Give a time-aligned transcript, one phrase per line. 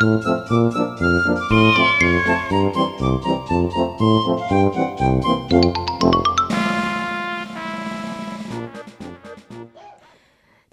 [0.00, 0.08] 听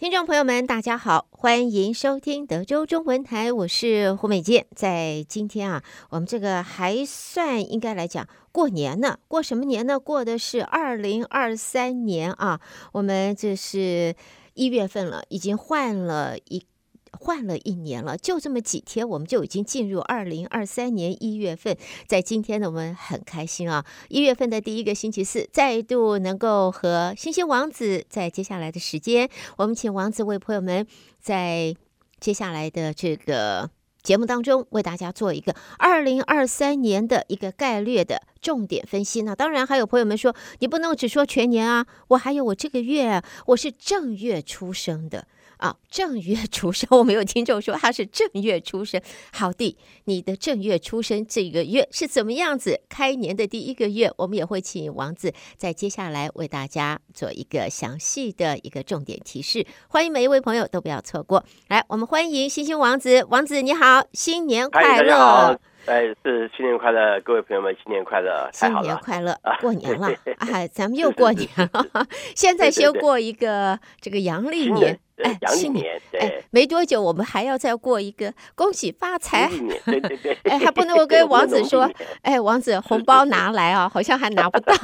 [0.09, 4.65] 众朋友们，大家好，欢迎收听德州中文台，我是胡美健。
[4.73, 9.99] 在今天啊，我们这个还算应该来讲过年呢，过什么年呢？
[9.99, 12.61] 过的是二零二三年啊，
[12.93, 14.15] 我们这是
[14.53, 16.65] 一月份了，已经换了一。
[17.11, 21.77] 换了一年了，就这么几天，我们就已经进入二零二三年一月份。
[22.07, 23.85] 在今天呢，我们很开心啊！
[24.09, 30.85] 一月份的第一个星期四，再度能够和星星王子在接下来的时间，我们请王子为朋友们
[31.19, 31.75] 在
[32.19, 33.69] 接下来的这个
[34.01, 39.21] 节目当中，为大家做一个二零二三年的一个概略的重点分析。
[39.21, 45.27] 那当然，还有朋友们说，你不能只说全年啊，我还有我这个月，我是正月出生的。
[45.57, 49.01] 啊，正月出生，我们有听众说他是正月出生。
[49.31, 52.81] 好的，你的正月出生这个月是怎么样子？
[52.89, 59.65] 开年的第一个月，我们也会请王子在接下来为大家做一个详细的一个重点提示。
[59.87, 61.43] 欢迎每一位朋友都不要错过。
[61.67, 65.59] 来，我们欢迎星星王子，王子你好，新年快乐！
[65.87, 68.49] 哎，是新年快乐，各位朋友们，新年快乐！
[68.51, 72.05] 新年快乐，过年了， 哎，咱们又过年了。
[72.35, 74.99] 现在先过一个这个阳历年。
[75.23, 79.49] 哎，新年哎，没多久我们还要再过一个恭喜发财。
[79.85, 81.89] 对对对， 哎，还不能够跟王子说，
[82.21, 84.75] 哎，王子红包拿来啊，好像还拿不到。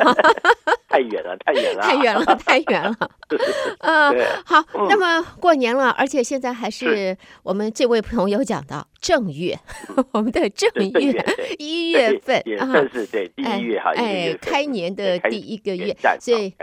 [0.94, 2.96] 太远了，太远了，太远了， 太远了。
[3.80, 9.58] 嗯，好，那么过年了，而且现在还是我们这位朋友讲到正月，
[10.14, 10.70] 我们的正
[11.02, 11.26] 月
[11.58, 16.54] 一月份啊，是对第一月哈，哎，开年的第一个月，所以。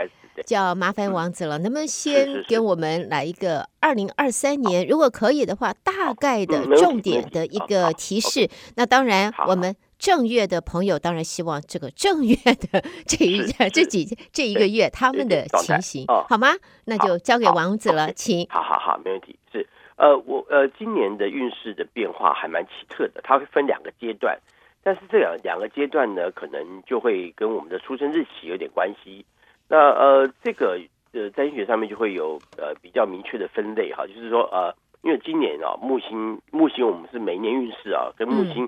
[0.45, 4.87] 就要麻烦王子了，能不能先给我们来一个二零二三年？
[4.87, 8.49] 如果可以的话，大概的重点的一个提示。
[8.75, 13.39] 那当然，我们正月的朋友当然希望这个正月的 这一
[13.69, 14.03] 这几
[14.33, 16.47] 这一个月他们的情形好吗？
[16.85, 18.47] 那就交给王子了，请。
[18.49, 19.37] 好好好，没问题。
[19.51, 19.63] 是
[19.97, 24.35] 呃，我呃，今年的运势的变化还蛮奇特的，它会分两个阶段，
[24.81, 29.23] 但是这两两个阶段呢，可能就会跟我们的出生日期有点关系。
[29.67, 30.81] 那呃，这个
[31.13, 34.73] 呃，在医学上面就会有呃比较明确的分类哈，就是说呃，
[35.03, 38.67] 因为今年啊木星木星我们是每年运势啊跟木星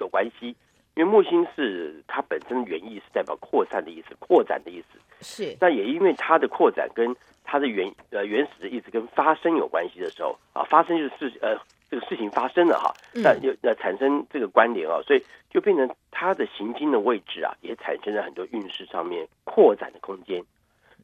[0.00, 0.48] 有关系，
[0.94, 5.56] 因为木星是它本身的原意是代表扩散的意思，扩展的意思是。
[5.60, 11.56] 那也因为它的扩展跟它的原呃原始的意思跟发生有关系的时候啊，发生就是事呃
[11.90, 20.42] 这个事情发生了哈，那有那产生这个关联啊，所以就变成它的行经的位置啊，也产生了很多运势上面扩展的空间。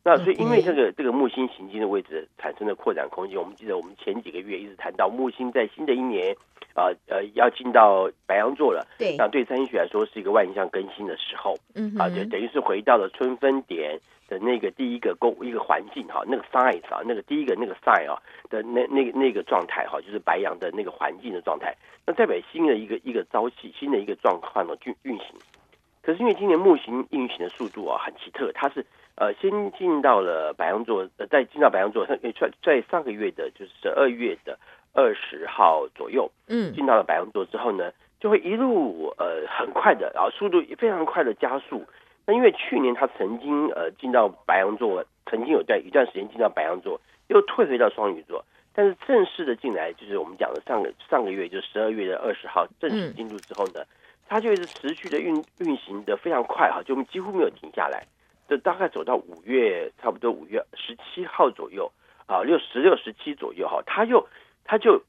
[0.07, 6.33] 那所以因为这个这个木星行进的位置产生的扩展空间，我们记得我们前几个月一直谈到木星在新的一年
[6.75, 13.99] 啊呃，呃要进到白羊座了，对，那对三星学来说是一个万象更新的时候，嗯啊，就等于是回到了春分点。
[14.29, 21.73] 的那个第一个公一个环境哈，那个 size 啊，那个第一个那个 sign 啊的那那个那个状态哈，就是白羊的那个环境的状态，
[22.05, 25.29] 那代表新的一个一个朝气，新的一个状况的运运行。
[26.03, 28.85] 可是因为今年木星运行的速度啊很奇特，它是
[29.17, 32.19] 呃先进到了白羊座，呃在进到白羊座，在
[32.63, 34.59] 在上个月的就是十二月的
[34.95, 37.91] 二十号左右，嗯，进到了白羊座之后呢，
[38.21, 41.85] 就会一路呃很快的，然后速度非常快的加速。
[42.27, 48.45] 那因为去年他曾经呃进到白羊座，曾经有段一段时间进到白羊座，又退回到双鱼座，
[48.75, 53.85] 但是正式的进来，就是我们讲的上个上个月，就十二月的二十号正式进入之后呢，
[54.29, 58.05] 它就一直持续的运运行的非常快哈，就几乎没有停下来，
[58.49, 61.91] 就大概走到五月差不多五月十七号左右
[62.27, 64.27] 啊，六十六十七左右哈，他又
[64.65, 65.03] 他就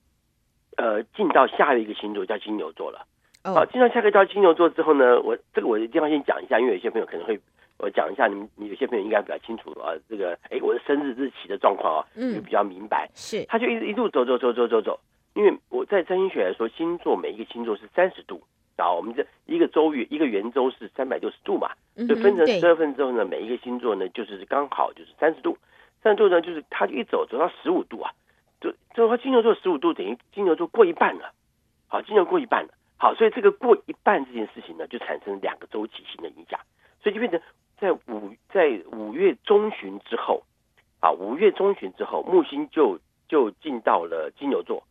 [0.77, 3.05] 呃进到下一个星座叫金牛座了。
[3.43, 7.39] 好，进到下个叫金牛座之后呢，我这个我的地方先讲一下，因为有些朋友可能会
[7.77, 13.09] 我讲一下，你们你有些朋友应该比较清楚啊，这个哎我的生日日期的状况啊，就，比较明白。
[13.13, 14.99] 是，他就一一路走走走走走走，
[15.35, 18.41] 因为我在占星学来说，星座每一个星座是三十度，
[18.77, 21.71] 然后我们这一个周月一个圆周是三百六十度嘛，
[22.07, 25.57] 就分成十二份之后呢，每一个星座呢就是刚好就是三十度，
[26.03, 28.11] 三十度呢就是它就一走走到十五度啊，
[28.61, 31.33] 就就他金牛座十五度等于金牛座过一半了，
[31.87, 32.69] 好，金牛过一半了。
[32.99, 36.59] 好，所以这个过一半这件事情呢，就产生两个周期性的影响，
[37.01, 37.39] 所以就变成
[37.79, 40.41] 在五在五月中旬之后，
[40.99, 44.83] 啊，五月中旬之后，木星就就进到了金牛座，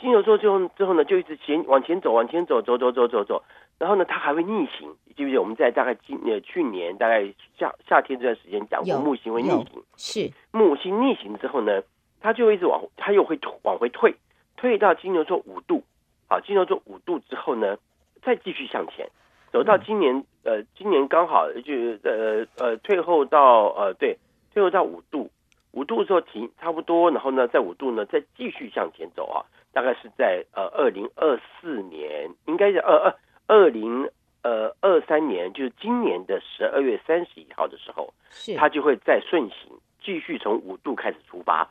[0.00, 3.42] 金牛座之后之后呢，就一直前往前走，往前走，走走走走走，
[3.78, 7.22] 然后呢，它还会逆行，记不记得我们在大概今呃去年大概
[7.58, 9.66] 夏夏天这段时间讲过，木星会逆行，
[9.96, 10.30] 是。
[10.52, 11.82] 木星逆行之后呢，
[12.20, 14.14] 它就一直往，它又会往回退，
[14.56, 15.84] 退到金牛座五度。
[16.28, 17.76] 好，金牛座五度之后呢，
[18.22, 19.08] 再继续向前。
[19.52, 21.74] 走到今年，呃，今年刚好就
[22.04, 24.16] 呃呃退后到呃对，
[24.54, 25.28] 退后到五度，
[25.72, 33.14] 五度之后停差不多，然后呢，在五度呢再继续向前走啊，大概是在呃二零二四年，应该是二二
[33.46, 34.10] 二零
[34.42, 38.54] 呃二三年，就是今年的十二月三十一号的时候，是。
[38.56, 41.68] 它就会再顺行，继续从五度开始出发。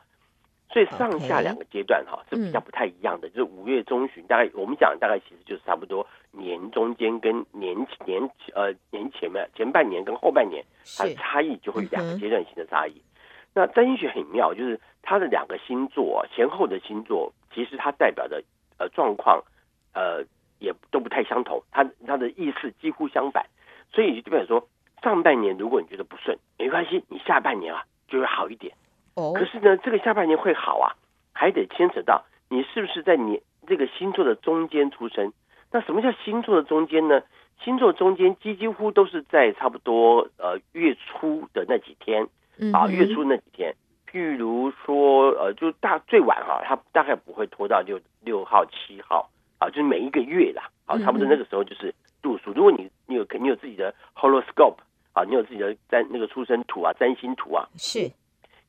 [0.72, 7.76] 所以上下两个阶段哈是比较不太一样的，就是五月中旬，大概我们讲大概其实就是差不多年中间跟年
[8.06, 8.22] 年
[8.54, 10.64] 呃年前面前半年跟后半年
[10.96, 13.02] 它的差异就会两个阶段性的差异。
[13.54, 18.42] 那占星学很妙，就是它的两个星座前后的星座，其实它代表的
[18.78, 19.42] 呃状况
[19.92, 20.22] 呃
[20.58, 23.46] 也都不太相同，它它的意思几乎相反。
[23.92, 24.68] 所以就代表说，
[25.02, 28.72] 上半年如果你觉得不顺，没关系，你下半年啊就会好一点。
[29.14, 30.94] 哦可是呢，这个下半年会好啊，
[31.32, 35.32] 还得牵扯到你是不是在你这个星座的中间出生。
[35.72, 37.22] 那什么叫星座的中间呢？
[37.62, 42.26] 星座中间几几乎都是在差不多呃月初的那几天
[42.72, 43.74] 啊，月初那几天。
[44.10, 52.52] 譬如说呃，就大最晚哈、啊，它大概不会拖到六六号七号啊，就是每一个月啦啊，差不多那个时候就是度数。
[52.52, 54.78] 如果你你有肯定有自己的 horoscope
[55.12, 58.10] 啊，你有自己的占那个出生图啊，占星图啊，是。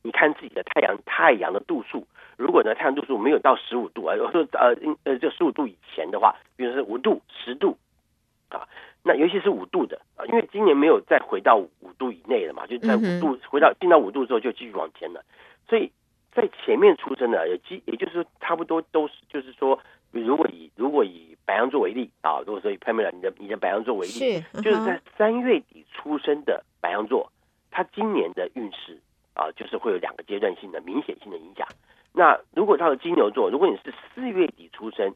[0.04, 2.06] 你看自己的太阳太阳的度数，
[2.36, 7.76] 如果呢太阳度数没有到十五度啊，说呃呃就十五度以前的话，比如说五度、十度
[8.48, 8.66] 啊，
[9.02, 15.24] 那尤其是五度的啊，因为今年没有再回到五度以内了嘛，就在五度回到进到五度之后就继续往前了，
[15.68, 15.90] 所以
[16.34, 19.78] 在前面出生的，也基也就是说差不多都是就是说，
[20.10, 27.30] 如果以如果以白羊座为例啊，如果说以 Pamela 你的你的白羊座为例，是就是在三月底出生的白羊座，
[27.70, 28.98] 他今年的运势。
[29.34, 31.66] 啊，就是会有两个阶段性的明显性的影响。
[32.12, 35.10] 那如果到了金牛座，如果你是四月底出生，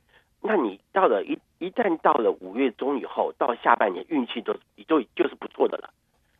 [0.46, 4.54] 那你到了一一旦到了五月中以后，到下半年运气都
[4.86, 5.90] 都就是不错的了。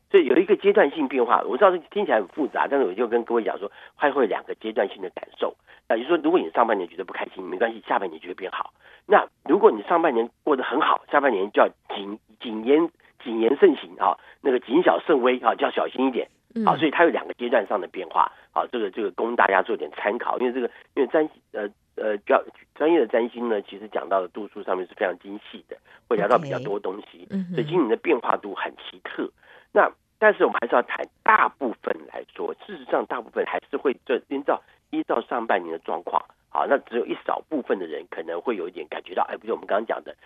[0.08, 5.56] 所以有一个阶段性变化，我知道这听起来很复杂，但是我就跟各位讲说，还会有两个阶段性的感受。
[5.88, 8.72] 那就是说，如果你上半年觉得不开心，没关系，下半年就会变好。
[9.06, 12.88] 那如果你上半年过得很好，下半年就要谨谨言
[13.22, 16.28] 谨言慎行啊，那个谨小慎微啊，就要小心一点。
[16.64, 18.32] 好、啊，所以它有两个阶段上的变化。
[18.52, 22.42] 好、啊，这个这个供大家做点参考，因为这个因为占呃呃较
[22.74, 25.76] 专业的占星呢，其实讲到的度数上面是非常精细的，
[26.08, 27.26] 会聊到比较多东西。
[27.54, 29.28] 所以今年的变化度很奇特。
[29.72, 36.24] 那但是我们还是要谈大部分来说，事实上大部分还是会这依照依照上半年的状况。
[36.48, 40.16] 好，那只有一少部分的人可能会有一点感觉到，哎，不是我们刚刚讲的，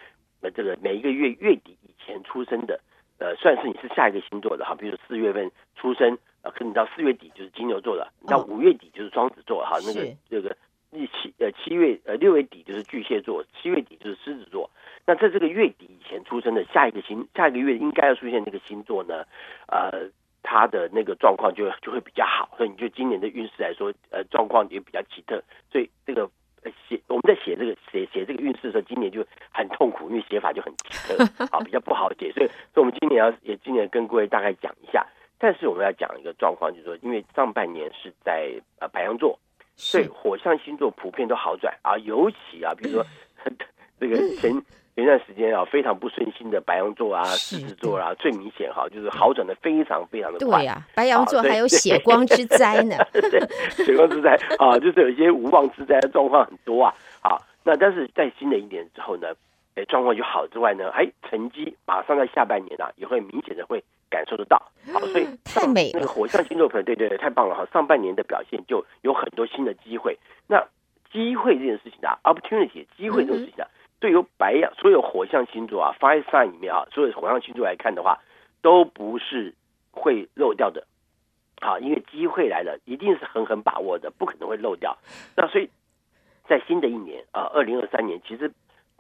[0.40, 2.81] 那这个每一个月月底以前出生的。
[3.19, 10.56] 呃，算是你是下一个星座的哈，比如说四月份出生，呃，可能到四月底就是金牛座了，到五月底就是双子座哈，那个这个
[10.92, 14.69] 七呃七月呃六月底就是巨蟹座，七月底就是狮子座。
[15.06, 19.24] 那在这个月底以前出生的下一个星下一个月应该要出现这个星座呢，
[19.69, 20.08] 呃，
[20.43, 26.31] 它的那个状况就就会比较好，所以你就今年的运势来说，呃，状况也比较奇特，所以这个。
[26.86, 31.17] 写我们在写这个写写这个运势的时候，今年就很痛苦，因为写法就很奇特
[31.50, 35.06] 啊，比较不好写，所以所以我们今年要也今年跟各位大概讲一下。
[35.38, 39.38] 但是我们要讲一个状况，就是说，因为上半年是在呃白羊座，
[39.81, 43.06] 所以火象星座普遍都好转啊，尤其啊，比如说
[43.99, 44.53] 这个前。
[44.96, 50.58] 前段时间啊，非常不顺心的白羊座啊、狮子座啊，最明显哈，就是好转的非常非常的快。
[50.58, 52.96] 对呀、啊，白羊座还有血光之灾呢。
[53.15, 53.41] 对，
[53.82, 56.93] 血光之灾啊，就是有一些无妄之灾的状况很多啊。
[57.22, 59.29] 好，那但是在新的一年之后呢，
[59.75, 64.60] 哎，状况就好之外呢，哎，成绩马上在下半年啊，也会明显的会感受得到。
[64.93, 66.00] 好，所以太美了。
[66.00, 67.67] 那个火象星座朋友，对对对，太棒了哈！
[67.72, 70.19] 上半年的表现就有很多新的机会。
[70.46, 70.67] 那
[71.10, 73.67] 机会这件事情啊，opportunity 机会这种事情啊。
[73.70, 78.19] 嗯对于白羊，所有火象星座啊，Fire Sign 里面啊，所有火象星座来看的话，
[78.62, 79.55] 都不是
[79.90, 80.86] 会漏掉的，
[81.60, 84.96] 好，因为机会来了，一定是狠狠把握的，不可能会漏掉。
[85.36, 85.69] 那所以
[86.48, 88.50] 在新的一年啊，二零二三年，其实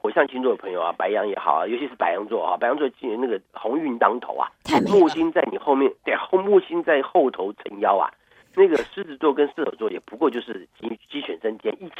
[0.00, 4.48] 火象星座的朋友啊，白羊也好啊，尤其是白羊座啊，白羊座今年那个鸿运当头啊，
[4.88, 8.10] 木星在你后面，对，后木星在后头撑腰啊。
[8.56, 11.94] 那个狮子座跟射手座也不过就是鸡鸡犬升天一起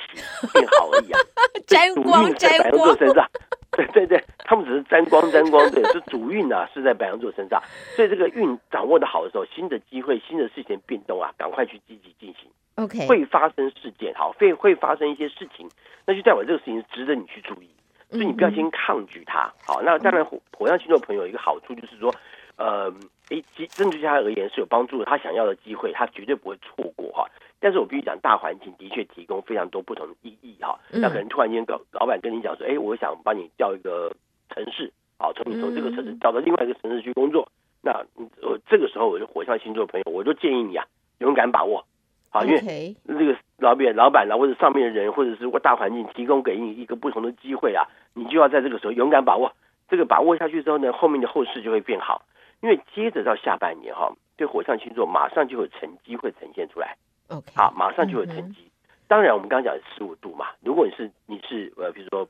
[0.53, 1.21] 变好而已啊，
[1.65, 3.31] 沾 光沾光，在白羊座身上，
[3.71, 7.63] 对对对，他们只是沾光沾光，对，是主运啊，是在白羊座身上，
[7.95, 12.51] 所以这个运掌握的好的时候，新的机会、新的事情变动啊，赶快去积极进行。
[12.75, 15.69] OK，会发生事件，好，会会发生一些事情，
[16.05, 17.71] 那就代表这个事情值得你去注意，
[18.11, 19.53] 所以你不要先抗拒它。
[19.67, 22.13] 好，那当然火火象星座朋友一个好处就是说，
[22.57, 22.93] 呃，
[23.31, 27.25] 诶，针对他而言是有帮助的，他想要的机会，他绝对不会错过哈。
[27.61, 30.79] 但是我必须讲，大环境的确提供非常多不同的意义哈。
[30.91, 34.11] 那可能突然间老老板跟你讲说，哎，我想帮你调一个
[34.49, 37.47] 城市，好，从你从这个城市调到另外一个城市去工作，
[37.83, 37.93] 那
[38.43, 40.85] 我这个时候我就火象星座朋友，我就建议你啊，
[41.19, 41.85] 勇敢把握。
[42.31, 47.85] 好，因为这个老板、老板啊，或者上面的人，或者是大环境提供给你一个不同的机会啊，
[48.15, 49.53] 你就要在这个时候勇敢把握。
[49.89, 52.23] 这个把握下去之后呢，后面的后事就会变好。
[52.63, 56.97] 因为接着到下半年哈，对火象星座马上就有成绩会呈现出来。
[57.29, 58.71] OK，好，马上就有成绩。
[59.09, 62.29] 当然，我们刚刚讲的十五度嘛，如果你是你是呃，比如说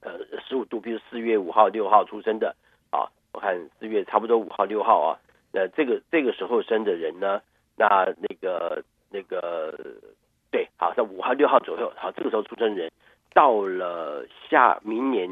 [0.00, 0.12] 呃
[0.48, 2.56] 十五度，比如四月五号、六号出生的
[2.90, 5.18] 啊，我看四月差不多五号、六号啊，
[5.52, 7.42] 那这个这个时候生的人呢，
[7.76, 9.72] 那那个那个
[10.50, 12.90] 对，好，在五号、六号左右，好，这个时候出生的人
[13.34, 15.28] 到了下明年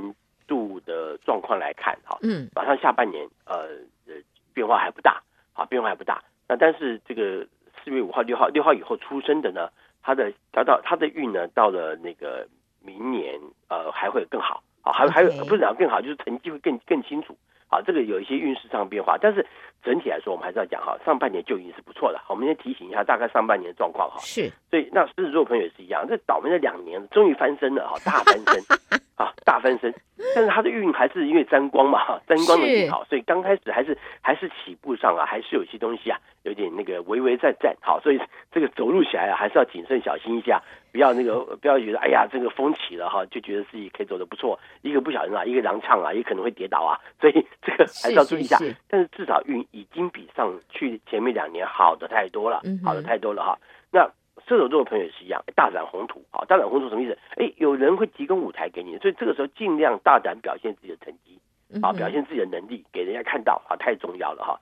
[0.46, 3.68] 度的状况来看，哈，嗯，马上下半年呃
[4.06, 4.14] 呃
[4.52, 5.22] 变化还不大，
[5.52, 6.22] 好，变化还不大。
[6.46, 7.46] 那但是这个。
[7.82, 9.70] 四月五号、六号、六号以后出生的呢，
[10.02, 12.46] 他的达到他的运呢，到了那个
[12.84, 17.34] 明年，呃，还会更好啊，还还有不是讲更好，就是成绩会更更清楚
[17.70, 17.80] 啊。
[17.80, 19.46] 这个有一些运势上的变化，但是
[19.82, 22.20] 整体来说，我们还是要讲哈，上半年就已经是不错的。
[22.28, 24.18] 我们先提醒一下，大概上半年的状况哈。
[24.20, 28.62] 是，所以那狮子座朋友也是一样，这倒霉了两年终于翻身了哈，大翻身
[29.16, 29.94] 啊，大翻身。
[30.34, 36.18] 但是他的运还是因为沾光嘛，沾光的运好，所以刚开始还是还是起步上啊，还是有些东西啊。
[36.42, 40.62] 有点那个微微在在，好，所以这个走路起来啊，还是要谨慎小心一下，
[40.92, 47.32] 不要那个不要觉得哎呀这个风起了哈，就觉得自己可以走得不错，一个不小心啊，一个踉跄啊，也可能会跌倒啊， 所以
[47.62, 48.56] 这个还是要注意一下。
[48.58, 53.58] 是是是，但是至少运已经比上去前面两年好的太多了，好的太多了哈。
[53.92, 54.10] 那
[54.46, 57.18] 射手座的朋友也是一样，大展宏图，啊，大展宏图什么意思？
[57.36, 61.38] 哎，有人会提供舞台给你，所以这个时候尽量大胆表现自己的成绩，
[61.82, 64.58] 啊，表现自己的能力给人家看到啊，太重要了哈。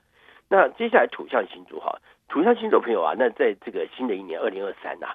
[0.49, 5.07] 那接下来土象星座哈，土象星座朋友啊，那在这个新的一年二零二三呐，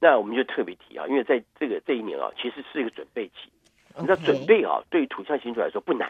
[0.00, 3.50] 那我们就特别提啊，因为在这个这一年啊，其实是一个准备期。
[3.98, 6.08] 你知道准备啊，对于土象星座来说不难，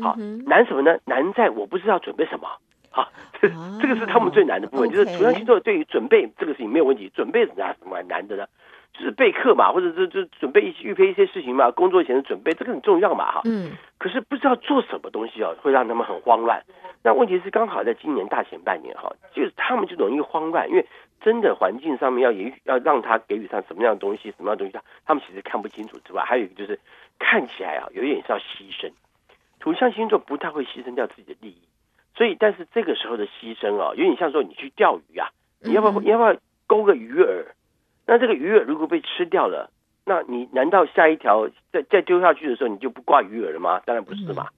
[0.00, 0.16] 好
[0.46, 0.98] 难什么呢？
[1.06, 2.48] 难在我不知道准备什么。
[2.90, 3.08] 好，
[3.40, 3.48] 这
[3.80, 8.46] 这个是他们最难的部分，就是土象星座对于准备这个事情没有问题，准备什么什么难的呢？
[8.92, 13.40] 就是备课嘛，或者是就准备一些预备一些事情嘛，工作前的准备这个很重要嘛，哈。
[13.44, 13.72] 嗯。
[13.98, 16.62] 可是不知道做什么东西啊，会让他们很慌乱。
[17.02, 20.86] 那问题是刚好在今年大前半年哈，就是他们就容易慌乱，因为
[21.24, 26.78] 真的环境上面要给要让他给予上什么样的东西，什么样的东西，他他们其实看不清楚之外，还有一个就是
[27.18, 28.92] 看起来啊，有一点是要牺牲。
[29.58, 31.62] 土象星座不太会牺牲掉自己的利益，
[32.14, 35.30] 所以但是这个时候的牺牲啊，有点像说你去钓鱼啊，
[35.62, 37.46] 你要不要你要不要勾个鱼饵？
[38.06, 39.70] 那这个鱼饵如果被吃掉了，
[40.04, 43.80] 那你难道下一条再再丢下去的时候，你就不挂鱼饵了吗？
[43.86, 44.48] 当然不是嘛。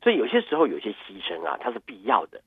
[0.00, 2.40] 所以有些时候有些牺牲啊，它是必要的。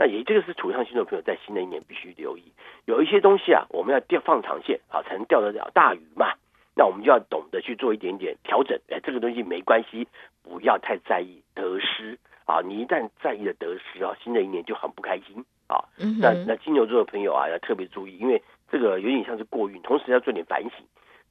[0.00, 2.44] 那也这个是土象星座朋友在新的一年必须留意，
[2.86, 6.32] 有一些东西啊，我们要钓放长线啊，才能钓得了大鱼嘛。
[6.74, 8.80] 那我们就要懂得去做一点点调整。
[8.88, 10.08] 哎，这个东西没关系，
[10.42, 12.62] 不要太在意得失啊。
[12.62, 15.84] 你一旦在意了得失啊，新的一年就很不开心啊。
[16.18, 18.42] 那那金牛座的朋友啊，要特别注意，因为。
[18.72, 20.70] 这个有点像是过运，同时要做点反省。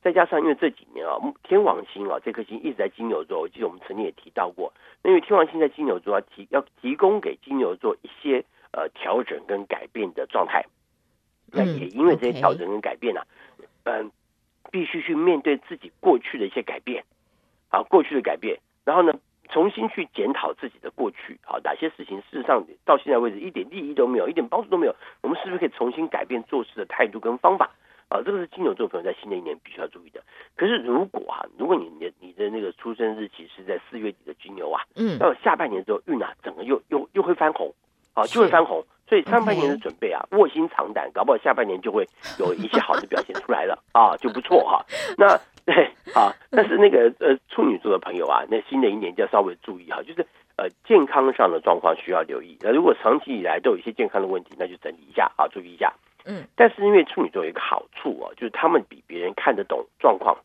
[0.02, 4.74] 再加上因为这几年啊，天王星啊这颗星一直在金牛座，我记得我们曾经也提到过。
[5.02, 10.66] 那因为天王星在金牛座啊提要提供给金牛座一些呃调整跟改变的状态。
[11.52, 13.26] 那也因为这些调整跟改变呢、啊，
[13.86, 14.12] 嗯、呃，
[14.72, 17.04] 必须去面对自己过去的一些改变
[17.70, 19.14] 啊，过去的改变，然后呢，
[19.50, 27.72] 重新去检讨自己的过去，啊，哪些事情事实上到现在为止一点利益都没有，一点帮助都没有，我们是不是可以重新改变做事的态度跟方法？
[28.10, 30.24] 啊，这个是金牛座朋友在新的一年必须要注意的。
[30.56, 37.74] 可是如果啊，如果你的你的那个出生日期是在四月底的金牛啊，嗯，到下半年之后运啊，整个又又又会翻红，
[38.14, 38.84] 啊，就会翻红。
[39.08, 44.86] 所以上半年的准备啊，卧薪尝胆，搞不好下半年就会有一些好的表现出来了啊，就不错哈。
[45.18, 45.36] 那
[45.66, 50.24] 对 啊，但是那个呃处女座的朋友啊，那新的一年就要稍微注意哈，就是
[50.58, 52.56] 呃健康上的状况需要留意。
[52.62, 55.92] 那如果长期以来都有一些健康的问题，那就整理一下啊，注意一下。
[56.26, 60.38] 嗯，但是因为处女座有一个好处啊，就是他们比别人看得懂状况。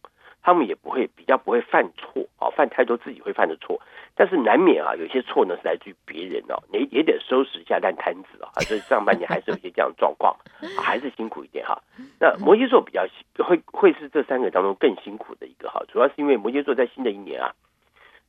[0.45, 3.81] 他们也不会比较不会犯错啊，犯太多自己会犯的错，
[4.15, 10.37] 但是难免啊，有些错呢是来自于别人哦，也也得收拾一下烂摊子啊， 所以上半年还是有一些这样的状况，
[10.79, 11.83] 还是辛苦一点哈。
[12.21, 13.07] 那摩羯座比较
[13.43, 17.55] 会会是这三个当中更辛苦的一个哈，主要是因为摩羯座在新的一年啊，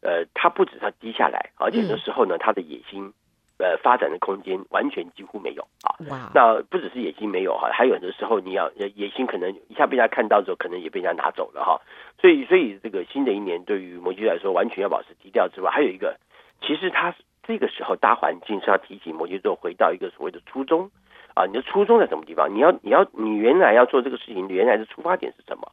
[0.02, 3.14] 呃，他不止他低下来，而且有时候呢，他的野心。
[3.58, 5.96] 呃，发展的空间完全几乎没有啊。
[6.10, 6.30] 哇！
[6.34, 11.80] 那不只是野心没有哈，还有很多时候你要野心可能一下被人家看到之后，可能也被人家拿走了哈。
[12.20, 16.18] 所以，所以这个新的一年对于摩羯座来说，完全要保持低调之外，还有一个，
[16.62, 20.92] 其实他这个时候大环境是要提醒摩羯座回到一个所谓的初衷
[21.34, 21.46] 啊。
[21.46, 22.54] 你的初衷在什么地方？
[22.54, 25.72] 你要，你要，你原来要做这个事情，原来的出发点是什么？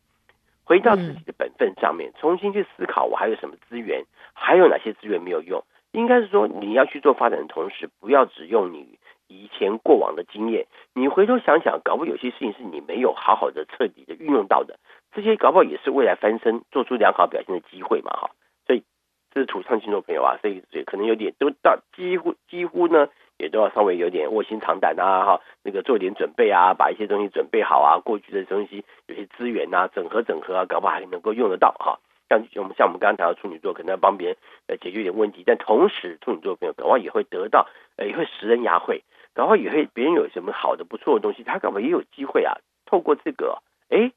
[0.65, 5.63] 回到自己的本分上面，重新去思考，我还有什么资源，还有哪些资源没有用。
[5.93, 10.67] 应该是说，你要去做发展的同时，不要只用你以前过往的经验。
[10.95, 14.79] 你回头想想，搞不好有些事情是你没有好好的彻底的运用到的。
[15.13, 18.31] 这些搞不好也是未来翻身、做出良好表现的机会嘛，哈。
[18.67, 18.83] 所以
[19.31, 32.01] 这是土象星座朋友啊，所以可能有点都到几乎几乎呢，也都要稍微有点卧薪尝胆啊，哈，那个做点准备啊，把一些东西准备好啊，过去的东西有些资源啊，整合整合啊，搞不好还能够用得到哈。
[32.41, 34.37] 像我们像我们刚刚谈到处女座，可能要帮别人
[34.69, 39.03] 呃解决一点问题，但同时处女座朋友搞不好也会得到，呃也会拾人牙慧，
[39.35, 44.11] 搞不好也会别人有什么好的不错的东西，他搞不好也有机会啊，透过这个哎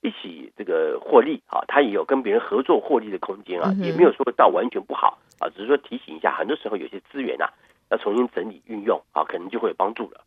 [0.00, 7.52] 一起这个获利啊，他也有跟别人合作获利的空间啊，也没有说到完全不好啊，只是说提醒一下，很多时候有些资源啊
[7.90, 10.20] 要重新整理运用啊，可能就会有帮助了。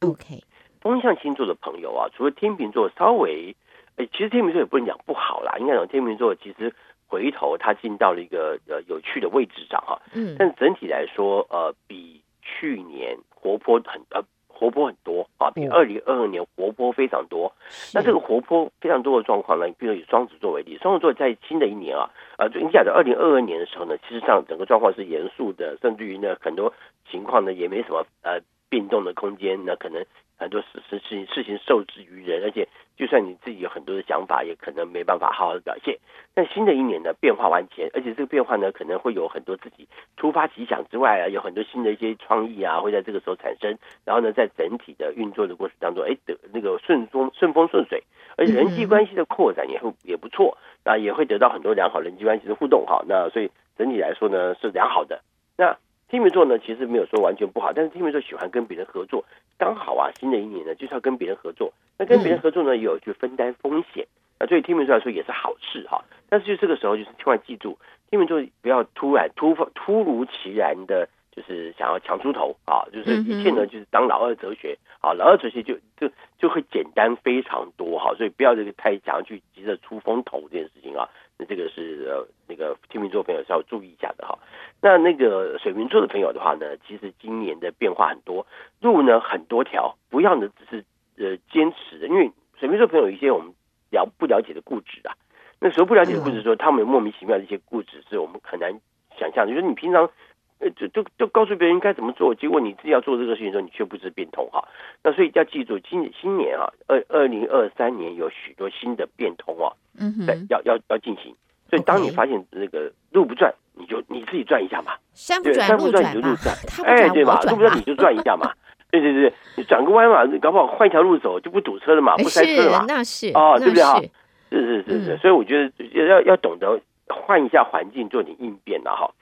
[0.00, 0.42] OK，
[0.80, 3.54] 风象星座的朋友啊，除了天秤座稍微。
[3.96, 6.74] 哎，其实天秤座也不能讲不好啦，应该讲天秤座其实
[7.06, 17.52] 回头它进到了一个呃有趣的位置上哈，嗯，但整体来说呃比去年活泼很呃活泼很多啊，比二零二二年活泼非常多。
[17.94, 26.72] 那这个活泼非常多的状况呢，比如以双子座为例，双子座在新的一年啊，呃，就你讲的二零二二年的时候呢，其实上整个状况是严肃的，甚至于呢很多
[27.10, 30.04] 情况呢也没什么呃变动的空间，那可能。
[30.38, 35.98] 很多事事情事情受制于人，而且就算你自己有很多的想法，也可能没办法好好的表现。
[36.34, 43.78] 但新的一年呢，变化万千，而且这个变化呢，可能会有很多自己突发奇想之外啊，有很多新的一些创意啊，会在这个时候产生。
[44.04, 48.02] 然后呢，在整体的运作的过程当中，哎，得那个顺风顺风顺水，
[48.36, 53.02] 而且人际关系的扩展也会也不错，那也会得到很多良好人际关系的互动哈。
[53.08, 55.22] 那所以整体来说呢，是良好的。
[55.56, 59.24] 那天秤座呢，其实没有说完全不好，但是天秤座喜欢跟别人合作，
[59.58, 61.72] 刚好啊，新的一年呢就是要跟别人合作。
[61.98, 64.06] 那跟别人合作呢，也有去分担风险，
[64.38, 66.04] 那对天秤座来说也是好事哈。
[66.28, 67.78] 但是就这个时候，就是千万记住，
[68.10, 81.06] 天秤座不要突然突突如其然的，就是想要抢出头啊，就是一切呢就是当老二哲学啊，老二哲学就就就会简单非常多哈，所以不要这个太想要去急着出风头这件事情啊。
[81.38, 84.38] 那这个是呃那个天秤座朋友是要注意一下的哈。
[84.80, 88.46] 那那个水瓶座的朋友的话呢，其实今年的变化很多，
[88.80, 90.84] 路呢很多条，不要呢只是
[91.18, 93.52] 呃坚持的，因为水瓶座朋友有一些我们
[93.90, 95.12] 了不了解的固执啊。
[95.60, 98.80] 那时候不了解的固执说，他们莫名其妙的一些固执是我们很难
[99.18, 99.54] 想象的。
[99.54, 100.10] 就是你平常
[100.58, 104.66] 呃就就就告诉别人应该怎么做，结果你自己要做这个事情的时候，你却不知变通哈。
[105.02, 111.34] 那所以要记住，今新年啊，二二零二三年有许多新的变通啊，嗯哼，要要要进行。
[111.68, 113.54] 所以当你发现那个路不转。
[113.78, 117.38] 你就你自己转一下嘛，山不转你就路转嘛，哎，对吧？
[117.42, 118.50] 路不转你就转一下嘛，
[118.90, 124.00] 对对对，你转个弯嘛，搞不好换一条路走就不堵车了嘛，不塞车了嘛，那是哦，对不对哈？
[124.00, 124.08] 是
[124.50, 129.12] 是是是，所以我觉得要要懂得换一下环境，做点应变的哈。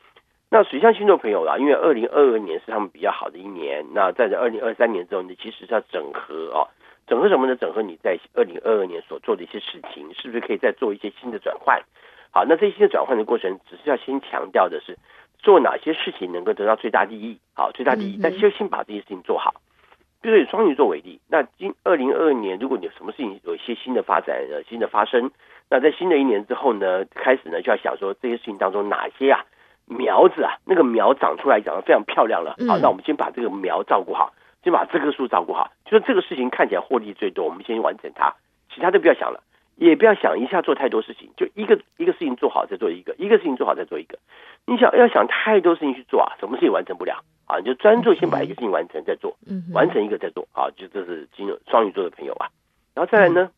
[0.54, 6.70] 那水象星座朋友啦，因为二零二二年是他们比较好的一年，那在这二零二三年之后，你其实是要整合啊，
[7.08, 7.56] 整合什么呢？
[7.56, 11.82] 整合你在二零二二年所做的一些事情，是不是可以再做一些新的转换？
[12.30, 14.96] 好，那这些转换的过程，只是要先强调的是
[15.40, 17.36] 做哪些事情能够得到最大利益。
[17.56, 19.54] 好，最大利益，但就先把这些事情做好。
[20.22, 25.32] 比如说以双鱼座为例，那今二零二二年，如果你有什么事情有一些新的发展、呃新的发生，
[25.68, 29.44] 那在新的一年之后呢，开始呢就要想说这些事情当中哪些啊
[29.86, 32.56] 苗子啊，那个苗长出来长得非常漂亮了。
[32.68, 38.34] 好，那我们先把这个苗照顾好，先把这棵树照顾好，就说这个事情看起来获利最多，我们先完成它，
[38.74, 39.42] 其他都不要想了。
[39.76, 44.16] 也不要想一下做太多事情，就一个一个事情做好再做一个，一个事情做好再做一个。
[44.66, 47.58] 你想要想太多事情去做啊，什么事情完成不了啊？
[47.58, 49.36] 你就专注先把一个事情完成再做，
[49.72, 50.70] 完成一个再做啊。
[50.76, 52.46] 就这是金双鱼座的朋友啊。
[52.94, 53.50] 然后再来呢，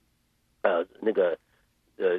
[0.62, 1.36] 呃，那个
[1.98, 2.18] 呃，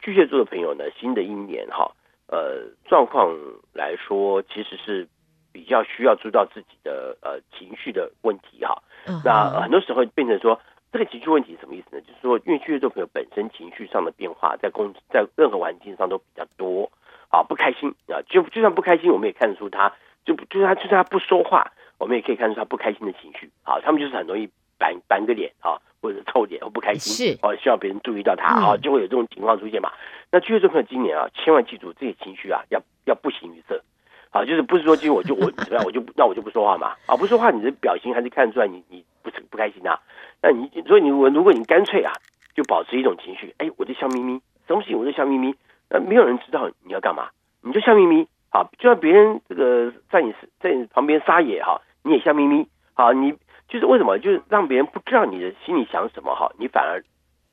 [0.00, 1.92] 巨蟹座的朋友呢，新的一年哈，
[2.28, 3.36] 呃，状况
[3.72, 5.08] 来说其实是
[5.52, 8.80] 比较需要注意到自己的呃情绪的问题哈。
[9.24, 10.60] 那很多时候变成说。
[10.90, 12.00] 这个情绪问题是什么意思呢？
[12.00, 16.90] 就是说，因为巨蟹座朋友本身情绪上的变化，在工在任何环境上都比较多
[17.28, 19.92] 啊，不开心啊，就就算不开心，我们也看得出他，
[20.24, 23.78] 就就是他，就算他不说话，我们也可以看出他不开心的情绪啊。
[23.82, 27.38] 他们就是很容易板板个脸啊，或者臭脸或不开心，是。
[27.42, 29.92] 哦，希望别人注意到他，啊、嗯，就会有这种情况出现嘛。
[30.30, 33.82] 那巨蟹座朋友今年啊，千万记住这些情绪啊，要要不形于色，
[34.30, 39.98] 啊，就是不是说今天我就我怎么样，我就那我就不说话嘛，啊，不说话，你的表情还是看得出来你你不是不开心啊。
[40.42, 42.12] 那你所以你我如果你干脆啊，
[42.54, 45.54] 就保持一种情绪，哎，我就笑眯眯，什么事情我就笑眯眯，
[45.88, 47.30] 那没有人知道你要干嘛，
[47.62, 53.32] 你就笑眯眯，啊，就算别人这个在你在你旁边撒野哈，你也笑眯眯，好，你
[53.68, 57.04] 就是为什么，就是让别人不知道你的心里想什么哈，你反而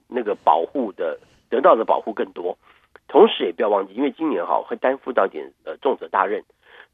[0.07, 2.57] 那个保护的得到的保护更多，
[3.07, 6.43] 同时也不要忘记，因为今年哈会担负到点呃重责大任，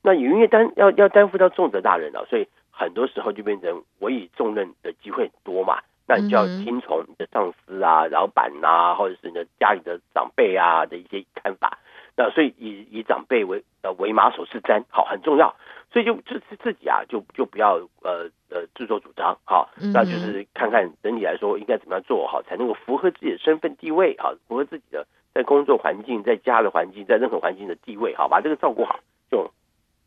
[0.02, 5.82] 那也因为担要要担负到重责大任了，所以很多时候就变成委以重任的机会多嘛。
[6.08, 11.78] 那你就要听从你的上司啊、老板啊，或者是你的家里的长辈啊的一些看法。
[12.16, 15.56] 那所以以以长辈为呃为马首是瞻，好很重要。
[15.92, 29.52] 所以就自自己啊，就就不要呃呃自作主张，好，那就是看看整体来说应该怎么样做好，才能够符合自己的身份地位啊，符合自己的在工作环境、在家的环境、在任何环境的地位，好，把这个照顾好就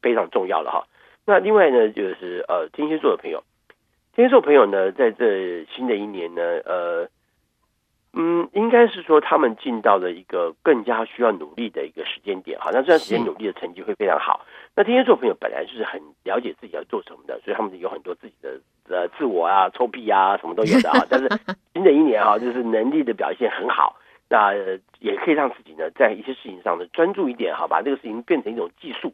[0.00, 0.86] 非常重要了哈。
[1.26, 3.44] 那另外呢，就是呃天蝎座的朋友。
[4.14, 7.08] 天蝎座朋友呢，在这新的一年呢，呃，
[8.16, 14.46] 嗯，应该是说他们进到了一个更加需要努力的一个时间点，好，那这段时间努力的成绩会非常好。
[14.76, 21.04] 那天蝎座朋友本来就是很了解自己要做什么的，所以他们有很多自己的呃自我啊、臭屁啊什么都有的啊。
[21.10, 21.28] 但是
[21.72, 23.96] 新的一年啊，就是能力的表现很好，
[24.28, 24.52] 那
[25.00, 29.12] 也可以让自己呢在一些事情上呢专注一点，好，把这个事情变成一种技术。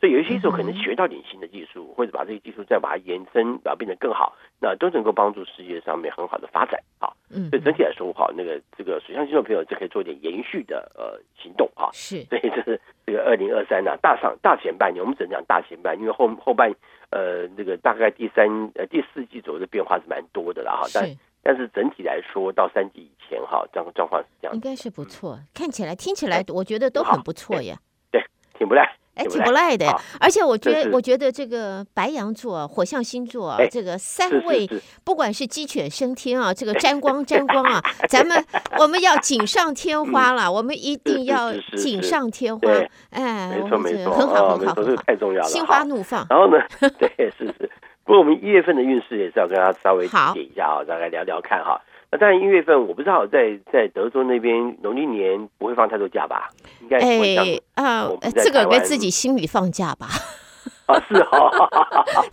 [0.00, 7.12] 所以有一些时候可能学到点新的技术，或者把这些技术再把它延伸，把它变得更好，那都能够帮助世界上面很好的发展啊。
[7.28, 11.90] 嗯，所以整体来说哈，那个这个水象星座朋友就可以做点延续的呃行动啊。
[11.92, 16.72] 是，所以这是这个二零二三呢大上大前半年，我们只能讲大前半，因为后后半
[17.10, 20.88] 呃那个大概第三呃第四季左右的变化是蛮多的了哈。
[20.94, 21.06] 但
[21.42, 27.76] 但是整体来说到三季以前哈，这样的状况是这样，应该是不错，看起来听起来我觉得都很不错呀。
[28.10, 28.24] 对，
[28.58, 28.96] 挺不赖。
[29.20, 29.86] 哎，挺不赖的，
[30.18, 34.68] 而且我觉得，我觉得这个白羊座、火象星座，这个三位，
[35.04, 38.42] 不管是鸡犬升天啊，这个沾 光沾光啊，咱们
[38.78, 42.70] 我们要锦上添花了，我们一定要锦上添花。
[43.10, 46.26] 哎，没错没错，很好很好，这个太重要了，心花怒放。
[46.30, 46.56] 然后呢，
[46.98, 47.70] 对，是是。
[48.04, 51.80] 不过我们一月份的运势也是要跟大家稍微解一下啊，大概聊聊看哈。
[52.12, 56.50] 那当然，一月份我不知道在在德州那边农历年不会放太多假吧？
[56.82, 60.08] 应该哎啊，这个给自己心里放假吧。
[60.86, 61.68] 啊，是哈，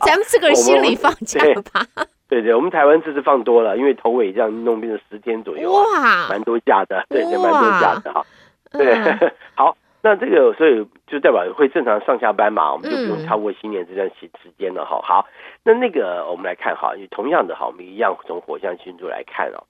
[0.06, 1.40] 咱们自个儿心里放假
[1.72, 1.86] 吧。
[2.28, 8.26] 对对，我们台湾这次放多了，因为头尾这样弄变成十天左右，哇，蛮多假的，对，蛮多假的哈。
[8.72, 8.96] 对，
[9.56, 15.02] 好，那这个所以就代表会正常上下班嘛，我们就不用超过新年这段时时间了哈。
[15.04, 15.28] 好。
[15.64, 19.68] 那那个，我们来看哈，同样的哈，我们一样从火象星座来看哦，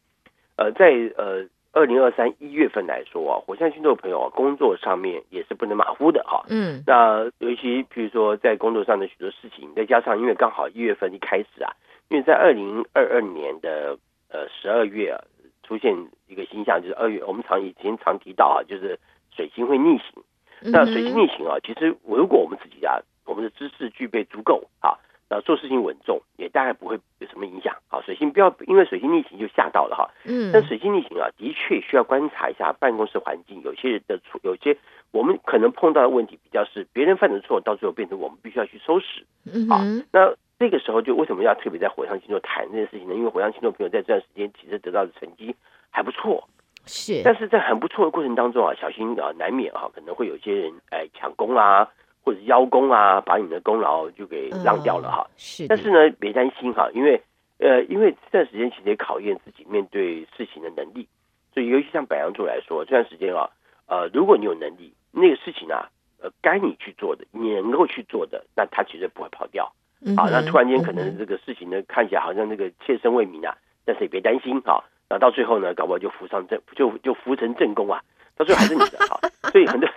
[0.56, 6.44] 呃，在呃二零二三一月份来说啊，火象星座的朋友啊，工作上面也是不能马虎的哈。
[6.50, 6.84] 嗯。
[6.86, 11.74] 那尤其比如说在工作上的许多事情，再加上因为刚好一月份一开始啊，
[12.10, 13.98] 因为在二零二二年的
[14.30, 15.18] 呃十二月啊，
[15.64, 15.96] 出现
[16.28, 19.00] 一个星象，就是二月，我们常以前常提到啊，就是
[19.38, 20.24] 水星会逆行。
[20.60, 24.98] 那水星逆行啊，其实如果我们自己啊，我们的知识具备足够啊。
[25.30, 27.76] 那，做事情稳重，也大概不会有什么影响。
[27.90, 30.10] 好，水星不要因为水星逆行就吓到了哈。
[30.24, 30.52] 嗯。
[30.54, 34.78] 但水星逆行啊，的确需要观察一下办公室环境，有些人的错，有些
[35.12, 39.26] 我们可能碰到的问题比较是别人犯的错，到最后变成我们必须要去收拾。
[39.46, 39.68] 嗯。
[39.68, 39.80] 好，
[40.14, 43.14] 那这个时候就为什么要特别在火象星座谈这件事情呢？
[43.14, 45.54] 因为火象星座朋友在这段时间其实得到的成绩
[45.92, 46.48] 还不错。
[46.88, 47.22] 是。
[47.24, 51.88] 但是在很不错的过程当中啊，小心啊，难免啊，可能会有些人哎抢功啊。
[52.24, 55.26] 或者邀功啊，把你的功劳就给让掉了哈。
[55.30, 57.22] 嗯、是，但是呢，别担心哈，因为
[57.58, 61.08] 呃，因为这段时间其实也考验自己面对事情的能力。
[61.54, 63.50] 所以，尤其像白羊座来说，这段时间啊，
[63.88, 65.88] 呃，如果你有能力，那个事情啊，
[66.22, 69.72] 呃，该你去做的，你能够去做的，那他绝对不会跑掉。
[70.06, 78.02] 嗯、啊，那突然间可能这个事情呢，看起来好像那个妾身未明啊，但是也别担心啊，那到最后呢，搞不好就扶上正，就就扶成正宫啊。
[78.36, 79.20] 到最后还是你的哈，
[79.52, 79.90] 所以很多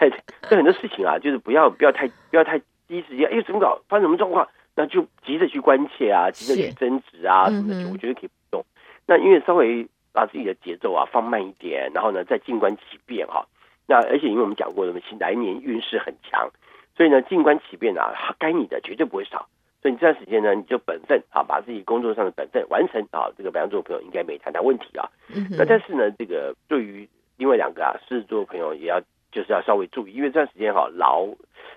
[0.49, 8.64] 对很多事情啊，就是不要不要太不要太第一时间，哎，怎么搞，发生什么状况，那就急着去关切啊，急着去争执啊什么的，我觉得可以不用。
[9.07, 13.44] 那因为稍微把自己的节奏啊放慢一点，然后呢再静观其变哈。
[13.87, 16.49] 那而且因为我们讲过，什么新来年运势很强，
[16.96, 19.49] 所以呢静观其变啊，该你的绝对不会少。
[19.82, 25.08] 所以你这段时间呢，你就本分啊，把自己工作上的本分完成啊，这个白羊座的朋友应该没太大问题啊。
[25.56, 29.00] 那但是呢，这个对于另外两个啊，狮子座的朋友也要
[29.32, 31.26] 就是要稍微注意，因为这段时间哈劳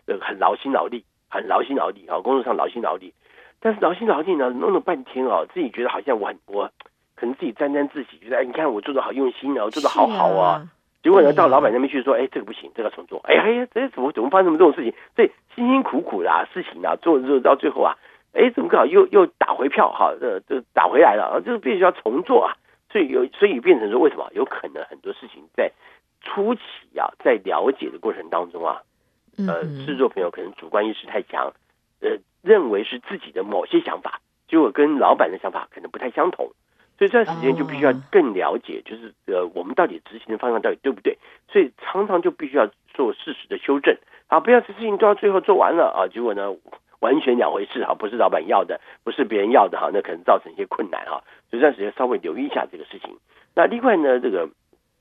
[0.06, 3.14] 呃很劳心劳力，很劳心劳力啊，工作上劳心劳力。
[3.62, 6.70] 但是劳心劳力呢，弄了半天啊，自己觉得好像我很我
[7.16, 10.68] 可可能自己沾沾自喜，觉得哎，你看我做的好用心啊，我做的好好啊。
[11.04, 13.20] 结果呢，到老板那边去说，哎，这个不行，这个重做。
[13.26, 14.94] 哎呀，这怎么怎么发生这么这种事情？
[15.18, 17.98] 所以辛辛苦苦的啊，事情啊，做做到最后啊，
[18.32, 20.16] 哎，怎么搞又又打回票哈？
[20.18, 22.56] 这这打回来了啊，这个必须要重做啊。
[22.90, 25.72] 所以有所以变成说，为什么有可能很多事情在
[26.22, 26.62] 初期
[26.98, 28.82] 啊，在了解的过程当中啊，
[29.38, 31.52] 呃，制作朋友可能主观意识太强，
[32.00, 32.12] 呃，
[32.42, 36.52] 认为是自己的某些想法，结果跟老板的想法可能不太相同。
[37.04, 41.18] 所以这段时间就必须要更了解，就是呃，我们到底执行的方向到底对不对？
[41.50, 46.56] 所以常常就必须要做事实的修正啊，不要这事情都要最后做完了啊，结果呢，
[47.02, 51.22] 完全两回事哈，不是老板要的，不是别人要的哈，那可能造成一些困难哈。
[51.50, 53.18] 所以这段时间稍微留意一下这个事情。
[53.54, 54.48] 那另外呢，这个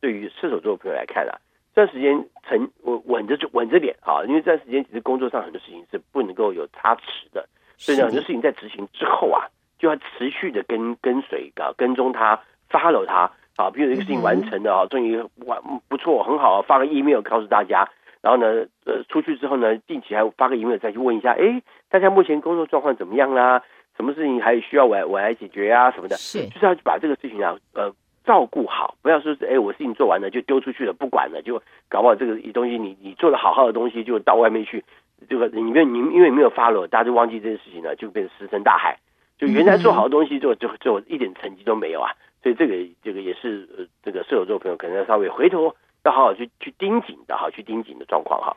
[0.00, 1.38] 对于射手座的朋友来看啊，
[1.72, 9.46] 这段时间沉稳稳着就稳着点啊，因为这段时间其实工作上很多事情是不能够有差池的，所以呢，很多事情在执行之后啊。
[9.82, 12.38] 就要持续的跟跟随啊，跟踪他
[12.70, 13.68] ，follow 他啊。
[13.68, 17.88] 比如一个事情完成了啊，终于完不错，很好，发个 email 告诉大家。
[18.20, 23.60] 然后呢，呃，出去之后呢，定期还发个 email 再去问一下，哎，大家目前工作状况怎么样啦？
[23.96, 25.90] 什么事情还需要我来我来解决啊？
[25.90, 27.92] 什么的，是，就是要把这个事情啊，呃，
[28.24, 34.84] 照顾好，不要说是哎，我事情做完了就丢出去了，不管了，就搞不好这个东西你你做的好好的东西就到外面去，
[35.28, 38.96] 这个你没有你因为没有 follow，大家就忘记这件事情了，就变成石沉大海。
[39.42, 42.14] 就原来做好的东西，就就就一点成绩都没有啊！
[42.44, 45.74] 所以这个这个也是呃，这个射手座朋友可能要稍微回头
[46.04, 48.56] 要好好去去盯紧的哈，去盯紧的状况哈。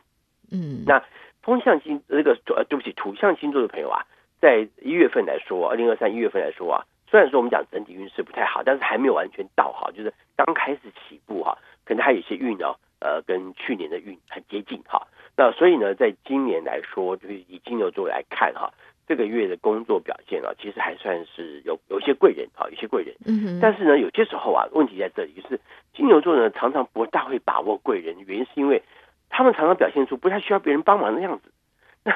[0.51, 1.03] 嗯，那
[1.41, 4.05] 风象星这个呃，对不起，土象星座的朋友啊，
[4.39, 15.01] 在一月份来说，二零二三一月份来说啊，虽然说我们讲整体运势不太好，但是还没有完全到哈，就是刚开始起步哈，可能还有一些运哦，呃，跟去年的运很接近哈。
[15.35, 18.71] 那所以呢，在今年来说，就是以金牛座来看哈。
[19.07, 23.15] 这个月的工作表现啊，其实还算是有有一些贵人啊，有些贵人。
[23.25, 23.59] 嗯哼。
[23.61, 25.59] 但是呢，有些时候啊，问题在这里，就是
[25.93, 28.81] 金牛座呢常常不大会把握贵人，原因是因为
[29.29, 31.51] 他们常常表现出不太需要别人帮忙的样子。
[32.03, 32.11] 那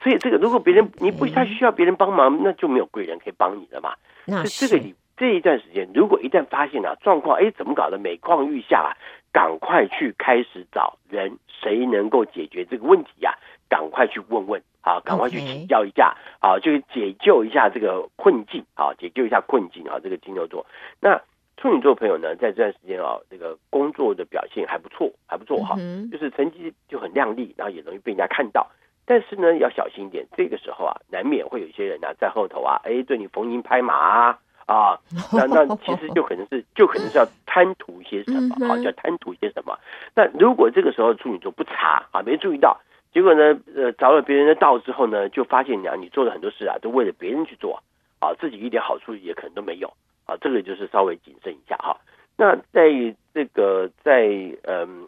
[0.00, 3.94] 所以这个如果别人你不太需要别人帮忙，那就没有贵人可以帮你了嘛。
[4.26, 8.90] 那这个你这一段时间，如果一旦发现啊状况，哎，怎么搞的每况愈下啊，
[9.32, 13.34] 赶快去开始找人，谁能够解决这个问题呀？
[13.68, 14.62] 赶快去问问。
[14.84, 19.98] 好，赶快去请教一下，好，就解救一下这个困境，好，解救一下困境啊！
[19.98, 20.66] 这个金牛座，
[21.00, 21.22] 那
[21.56, 25.74] 处女座朋友呢，在这段时间啊，这个工作的表现还不错，还不错哈，
[26.12, 28.70] 就是成绩就很亮丽，然后也容易被人家看到。
[29.06, 35.00] 但是呢，要小心一点，这个时候啊，难免会有一些人呢、啊、在后头啊，哎，对你逢迎拍马啊，啊，
[35.32, 39.78] 那那其实就可能是， 就可能是要贪图一些什么，好，要贪图一些什么。
[40.14, 42.78] 那如果这个时候处女座不查啊，没注意到。
[43.14, 47.80] 结果呢，呃，着了别人的道之后呢，就发现你啊，你做的很多事啊，都为了别人去做
[48.18, 49.88] 啊，自己一点好处也可能都没有
[50.26, 51.96] 啊，这个就是稍微谨慎一下哈。
[52.36, 52.90] 那在
[53.32, 54.26] 这个在
[54.64, 55.06] 嗯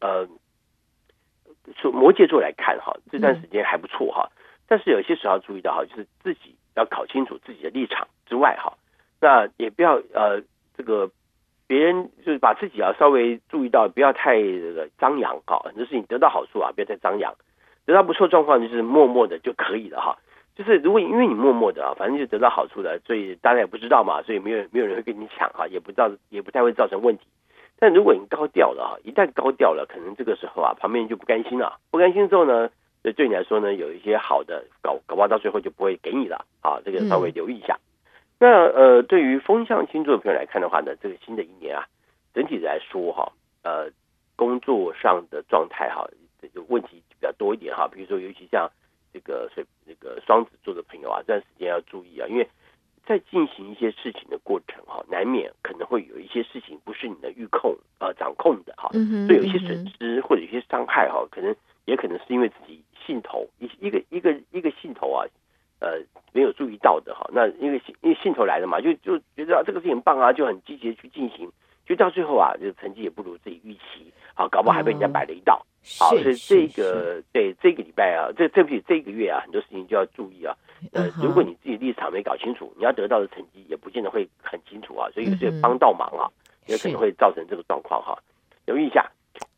[0.00, 0.28] 呃，
[1.82, 4.30] 从、呃、摩羯座来看哈，这段时间还不错哈，
[4.68, 8.72] 但是有些时候注意到哈，就是自己要搞清楚自己的立场之外哈，
[9.20, 10.40] 那也不要呃
[10.76, 11.10] 这个。
[11.70, 17.34] 别人就是把自己要稍微注意到，不要太这个张扬哈，很多事情得到好处啊，不要太张扬，
[17.88, 20.18] 得到不错状况就是默默的就可以了哈。
[20.54, 27.24] 就是如果因为你默默的啊，反正就得到好处了，所以大家也不知道嘛，所以没有没有人会跟你抢哈，也不造也不太会造成问题。
[27.78, 32.68] 但如果你高调了哈，一旦高调了，可能这个时候啊，旁边人就不甘心了，不甘心之后呢，
[33.02, 37.78] 对对你来说呢，有一些好的搞搞不好到最后就不会给你了啊，这个稍微留意一下。
[38.38, 41.86] 那呃，对于风象星座的朋友来看的话呢，这个新的一年啊，
[42.34, 43.88] 整体来说哈，呃，
[44.36, 46.06] 工作上的状态哈，
[46.42, 47.88] 这个问题比较多一点哈。
[47.88, 48.70] 比如说，尤其像
[49.12, 52.48] 这个水这个双子座的朋友啊，这段时间要注意啊，因为
[53.06, 58.88] 在进行一些事情的过程哈，难免可能会有一些事情不是你的预控呃掌控的哈，
[59.26, 61.54] 所以有一些损失或者一些伤害哈，可能
[61.86, 65.26] 也可能是因为自己兴头一一个一个一个兴头啊。
[65.80, 65.96] 呃，
[66.32, 71.48] 没有注意到的哈，那因为因为兴头来了嘛，就就觉得啊这个事情很棒啊，就很积极的去进行，
[71.88, 75.64] 就到最后啊，就成绩也不如自己预期，好，搞不好还被人家摆了一道，
[75.98, 80.54] 好，所以这个对这个礼拜啊，这对不起这个月啊，很多事情就要注意啊，
[80.92, 86.28] 呃，如果你自己立场没搞清楚，你要得到的成绩也不见得会很清楚啊，所以有些帮倒忙啊，
[86.66, 88.18] 也可能会造成这个状况哈，
[88.66, 89.10] 留意一下。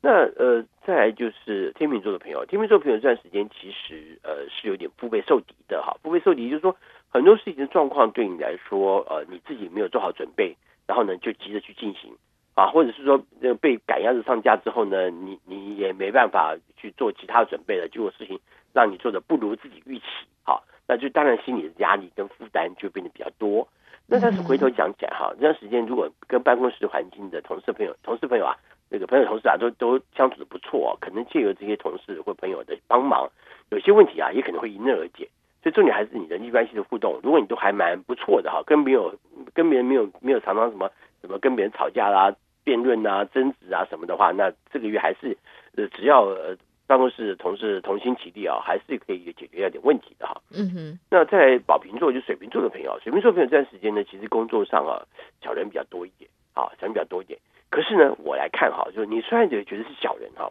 [0.02, 6.76] 那呃，再来就是天秤座的朋友，天秤座朋友这段时间其实呃是有点腹背受敌的哈，腹背受敌就是说
[7.08, 10.54] 很多事情的状况对你来说呃你自己没有做好准备，
[10.86, 12.14] 然后呢就急着去进行
[12.54, 18.38] 啊，或者是说呃被赶鸭子上架之后呢，你你也没办法去做其他准备了，结果事情
[18.72, 20.04] 让你做的不如自己预期，
[20.42, 23.66] 好，那就当然心里的压力跟负担就变得比较多。
[24.06, 28.56] 那但是回头讲起来哈，这段时间如果跟办公室环境的同事朋友、同事朋友啊，
[28.88, 33.30] 那个朋友同事啊，都都相处的不错，可能借由这些同事或朋友的帮忙，
[33.70, 35.28] 有些问题啊，也可能会迎刃而解。
[35.62, 37.20] 所以重点还是你人际关系的互动。
[37.22, 39.14] 如果你都还蛮不错的哈，跟没有
[39.54, 45.36] 跟别人没有没有常常什么什么跟别人吵架啦、辩论啊、争执啊什么的话，那这个月还是
[45.76, 50.40] 呃只要呃办公室的同事同心协力啊，还是可以解决掉点问题的哈。
[50.50, 50.98] 嗯哼。
[51.10, 55.04] 那在宝瓶座就水瓶座的朋友，水瓶座朋友这段时间呢，其实工作上啊
[55.42, 57.38] 小人比较多一点啊，小人比较多一点。
[57.70, 60.50] 可是呢，我来看哈，就是你虽然觉得觉得是小人哈，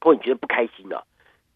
[0.00, 1.04] 或你觉得不开心了，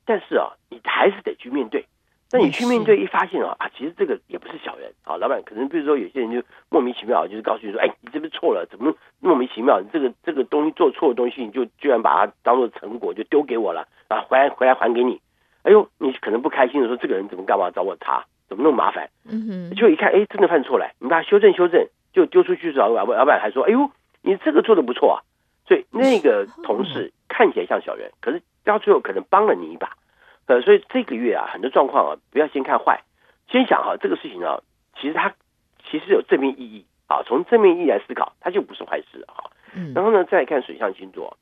[0.05, 1.85] 但是啊，你还是得去面对。
[2.33, 5.17] 那你去面对，一发现啊啊，其实这个也不是小人啊。
[5.17, 9.81] 老板可能比如说有些人就莫名其妙，就是告诉你说，哎，你这边错了，怎么莫名其妙？
[9.81, 15.21] 你这个这个东西做错的东西，你就居然把它当做成果就丢给我了啊，回来回来还给你。
[15.63, 18.25] 哎呦，你可能不开心的说，这个人怎么干嘛找我查？
[18.49, 19.09] 怎么那么麻烦？
[19.25, 19.75] 嗯哼。
[19.77, 23.89] 就一看，哎，真的犯错了，你把它修正修正，就丢出去找老板，老板还说，哎呦，
[24.23, 25.23] 你这个做的不错啊。
[25.69, 29.97] 所以那个同事看起来像小人，可是到最后可能帮了你一把。
[30.47, 33.03] 呃，所以这个月啊，很多状况啊，不要先看坏，
[33.49, 34.61] 先想哈、啊，这个事情啊，
[34.97, 35.35] 其实它
[35.91, 39.51] 其实有正面意义啊，从正面意义来思考，它就不是坏事啊。
[39.75, 39.93] 嗯。
[39.93, 41.37] 然后呢，再看水象星座，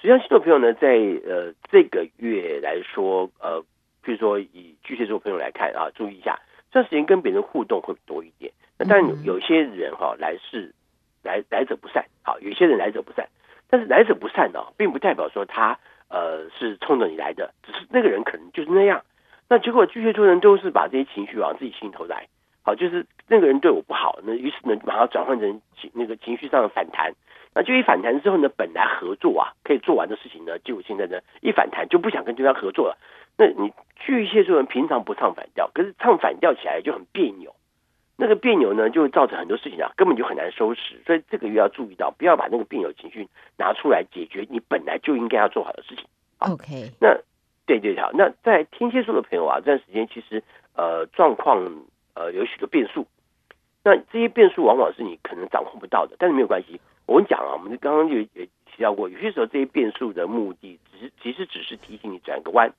[0.00, 3.60] 水象星座朋友呢，在呃这个月来说，呃，
[4.04, 6.36] 譬如说以巨蟹座朋友来看啊，注意一下，
[6.72, 8.52] 这段时间跟别人互动会多一点。
[8.76, 10.74] 那当然有有些人哈、啊，来是
[11.22, 13.28] 来来者不善，好，有些人来者不善，
[13.70, 15.78] 但是来者不善呢、啊，并不代表说他。
[16.12, 19.02] 呃，是冲着你来的，只是那个人可能就是那样。
[19.48, 22.28] 那结果巨蟹座人都是把这些情绪往自己心头来，
[22.62, 27.14] 好，就是那个人对我不好，那于是呢，马上转换成情那个情绪上的反弹。
[27.54, 32.98] 那就一反弹之后呢，本来合作啊可以做完的事情呢，结果现在呢一反弹就不想跟对方合作了。
[33.38, 37.54] 那你巨蟹座人平常不唱反调，可是唱反调起来就很别扭。
[38.22, 40.94] 那个别扭呢，就会造成很多事情啊，根本就很难收拾。
[41.04, 43.26] 所以这个月要注意到，不要把那个别扭情绪
[43.58, 46.04] 拿出来解决你本来就应该要做好的事情。
[46.38, 47.18] OK，那
[47.66, 48.12] 对对好。
[48.14, 50.40] 那在天蝎座的朋友啊，这段时间其实
[50.76, 51.58] 呃状况
[52.14, 53.08] 呃有许多变数。
[53.82, 56.80] 那这些变数往往是你可能掌控不到的，但是没有关系。
[57.06, 62.72] 我们讲啊，我们刚刚就也提到过，有些时候这些变数的目的，只是其实只是提醒你转个弯，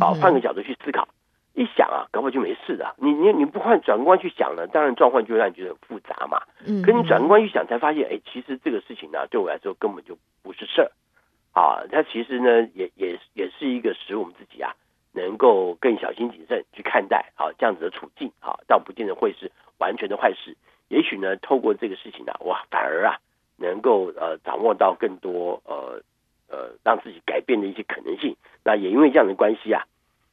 [0.00, 1.06] 好，换个角度去思考。
[1.58, 2.94] 一想啊，搞不好就没事的。
[2.98, 6.40] 你你你不换转个弯去想呢，当然状况就会让你觉得很复杂嘛。
[6.64, 6.82] 嗯。
[6.82, 10.92] 可你转个弯去想，才发现，哎，其实这个事情呢，对我来说根本就不是事儿。
[11.52, 14.72] 啊，它其实呢，也也也是一个使我们自己啊，
[15.12, 20.56] 能够更小心谨慎去看待啊这样子的处境啊，倒不见得会是完全的坏事。
[20.86, 23.18] 也许呢，透过这个事情呢，哇，反而啊，
[23.56, 26.00] 能够呃掌握到更多呃
[26.48, 28.36] 呃让自己改变的一些可能性。
[28.62, 29.84] 那也因为这样的关系啊。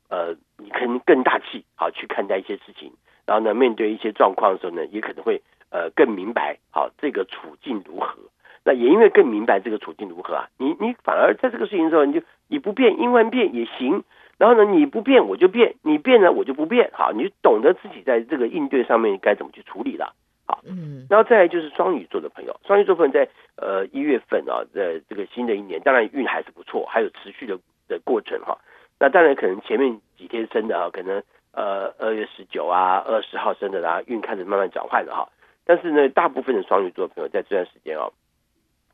[0.10, 2.92] 呃，你可能更大气，好去看待一些事情，
[3.26, 8.18] 然后呢，面对一些状况的时候呢，也可能会呃更明白，好这个处境如何。
[8.64, 14.04] 那也因为更明白这个处境如何啊，你你反而在这个事情的时候，你就你不变应万变也行。
[14.38, 16.90] 然后呢，你不变我就变，你变了我就不变。
[16.92, 20.14] 好，你懂得自己在这个应对上面该怎么去处理了。
[20.46, 28.58] 好，嗯，然后再来就是双鱼座的朋友，双鱼座朋友在呃一月份啊，在这个新的一年，当然运还是不错，还有持续的的过程哈。
[29.00, 35.30] 那当然，可能前面几天生的啊，可能呃二月十九啊、二十号生的啦、啊，运开始慢慢转换了哈。
[35.66, 38.14] 但是呢，大部分的双鱼座朋友在这段时间哦，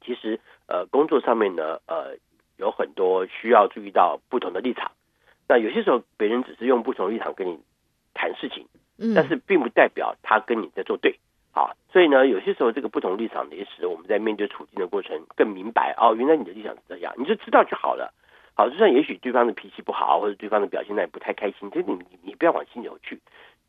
[0.04, 2.16] 其实呃工作上面呢，呃
[2.58, 4.92] 有很多需要注意到不同的立场。
[5.48, 7.60] 那有些时候别人只是用不同的立场跟你
[8.14, 8.66] 谈事情，
[9.14, 11.20] 但是并不代表他跟你在作对。
[11.54, 18.14] 好，所以呢，有些时候这个不同立场也使得我们在面对处境的过程更明白哦，原来你的立场是这样，你就知道就好了。
[18.62, 23.20] 好，就算也许对方的脾气不好，或者对方的表现那也不太开心，这你你你不要往心里头去。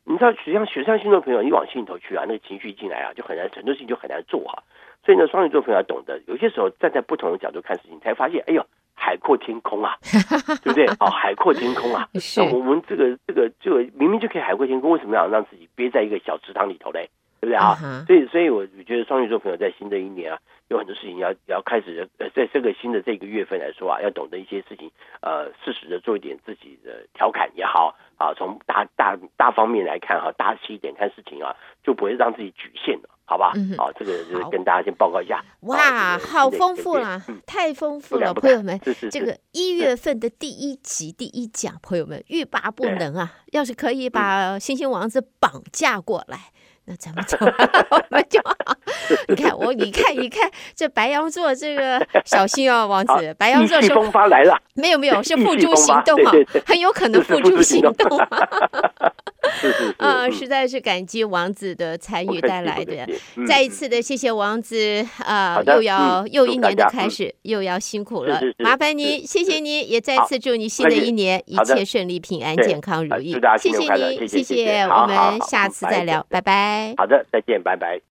[0.05, 4.61] 你知道，实际上水象星座朋友，你往心里头去啊，那个情绪一进来啊，就很难，很多事情就很难做哈。
[5.03, 9.97] 所以呢，双鱼座朋友要懂得，有些时候站在不同的角度看事情，才发现，哎呦，海阔天空啊，
[10.61, 10.85] 对不对？
[10.99, 17.09] 哦，海阔天空啊， 那我们这个这个这个明明就可以海阔天空，为什么要让自己憋在一个小池塘里头嘞？
[17.43, 17.75] 对不对啊？
[18.07, 20.39] 所以，所以我觉得双鱼座朋友在新的一年啊。
[20.69, 24.89] 有很多事情要要开始呃，在这个新的这个月份来说啊，要懂得一些事情，
[25.21, 31.53] 呃，适时的做一点自己的调侃也好啊，从大大大方面来看哈，大气一点看事情啊，
[31.83, 33.51] 就不会让自己局限了，好吧？
[33.55, 35.43] 嗯，好，这个就是跟大家先报告一下。
[35.63, 38.79] 哇，好丰富了，太丰富了，朋友们，
[39.11, 43.31] 这个一月份的第一集第一讲，朋友们欲罢不能啊！
[43.51, 46.53] 要是可以把星星王子绑架过来。
[46.85, 48.41] 那咱们就我们就
[49.27, 56.31] 你看我你看你看这白羊座这个小心哦，王子，白羊座是风发来了，没有没有是付诸行动啊，
[56.65, 58.49] 很有可能付诸行动啊。
[59.97, 63.07] 啊，实在是感激王子的参与带来的，
[63.45, 78.03] 再一次的谢谢王子啊，又要又一年的开始，又要辛苦了，麻烦您，谢谢您，也再次祝你新的一年一切顺利、平安、健康、如意，谢谢您，谢谢，我们下次再聊，拜拜好的，再见，拜拜。